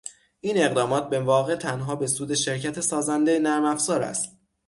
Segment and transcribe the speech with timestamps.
[0.39, 4.37] این اقدامات به واقع تنها به سود شرکت سازنده نرمافزار است